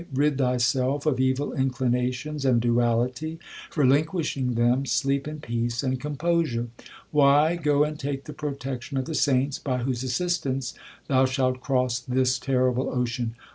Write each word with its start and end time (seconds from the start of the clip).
Rid 0.11 0.39
thyself 0.39 1.05
of 1.05 1.19
evil 1.19 1.53
inclinations 1.53 2.43
and 2.43 2.59
duality; 2.59 3.37
Relinquishing 3.75 4.55
them 4.55 4.83
sleep 4.83 5.27
in 5.27 5.39
peace 5.39 5.83
and 5.83 5.99
composure. 6.01 6.69
Y. 7.11 7.55
Go 7.57 7.83
and 7.83 7.99
take 7.99 8.23
the 8.23 8.33
protection 8.33 8.97
of 8.97 9.05
the 9.05 9.13
saints, 9.13 9.59
By 9.59 9.83
whose 9.83 10.01
assistance 10.01 10.73
thou 11.07 11.25
shalt 11.27 11.61
cross 11.61 11.99
this 11.99 12.39
terrible 12.39 12.89
ocean. 12.89 13.35